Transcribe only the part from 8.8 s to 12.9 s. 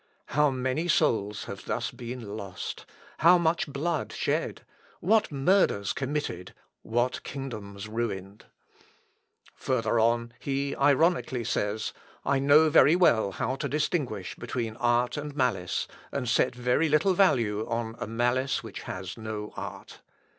OF THE BULL.] Further on he ironically says, "I know